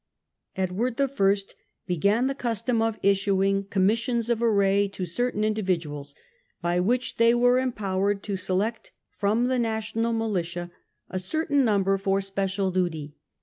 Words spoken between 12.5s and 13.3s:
duty.